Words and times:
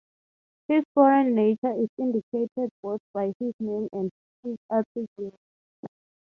His 0.67 0.83
foreign 0.95 1.35
nature 1.35 1.73
is 1.79 1.87
indicated 1.99 2.71
both 2.81 3.01
by 3.13 3.33
his 3.37 3.53
name 3.59 3.87
and 3.93 4.09
his 4.41 4.57
attributes. 4.71 5.37